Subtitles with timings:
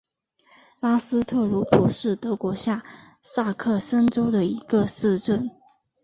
[0.79, 2.83] 拉斯特鲁普是德国下
[3.21, 5.51] 萨克森州的一个市镇。